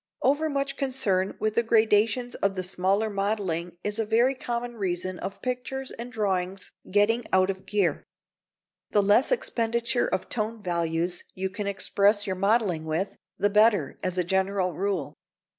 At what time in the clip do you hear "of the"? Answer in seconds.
2.33-2.63